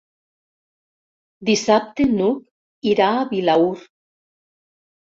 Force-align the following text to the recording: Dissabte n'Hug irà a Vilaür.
Dissabte 1.51 2.09
n'Hug 2.17 2.91
irà 2.95 3.13
a 3.21 3.31
Vilaür. 3.37 3.79